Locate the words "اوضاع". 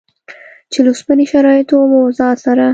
2.05-2.33